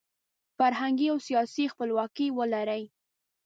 [0.57, 2.83] فرهنګي او سیاسي خپلواکي ولري.